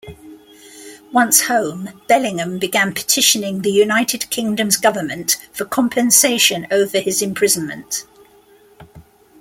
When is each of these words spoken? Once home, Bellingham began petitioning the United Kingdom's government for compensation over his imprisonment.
Once 1.11 1.41
home, 1.43 2.01
Bellingham 2.07 2.57
began 2.57 2.91
petitioning 2.91 3.61
the 3.61 3.69
United 3.69 4.27
Kingdom's 4.31 4.77
government 4.77 5.37
for 5.53 5.63
compensation 5.63 6.65
over 6.71 6.97
his 6.99 7.21
imprisonment. 7.21 8.07